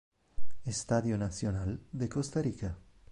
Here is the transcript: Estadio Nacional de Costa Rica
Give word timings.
Estadio 0.65 1.15
Nacional 1.15 1.79
de 1.91 2.09
Costa 2.09 2.41
Rica 2.41 2.75